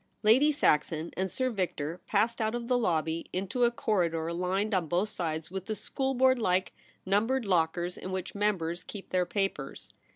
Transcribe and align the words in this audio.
Lady 0.23 0.51
Saxon 0.51 1.11
and 1.15 1.29
Sir 1.29 1.51
Victor 1.51 2.01
passed 2.07 2.41
out 2.41 2.55
of 2.55 2.67
the 2.67 2.75
lobby 2.75 3.27
into 3.31 3.65
a 3.65 3.69
corridor 3.71 4.33
lined 4.33 4.73
on 4.73 4.87
both 4.87 5.09
sides 5.09 5.51
with 5.51 5.67
the 5.67 5.75
schoolboard 5.75 6.39
like 6.39 6.73
numbered 7.05 7.45
lockers 7.45 7.99
in 7.99 8.11
which 8.11 8.33
members 8.33 8.81
keep 8.83 9.11
their 9.11 9.27
papers. 9.27 9.93